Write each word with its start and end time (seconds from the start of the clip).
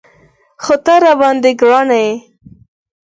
خو 0.63 0.75
ته 0.85 0.93
راباندې 1.03 1.51
ګران 1.61 1.89
یې. 2.01 2.07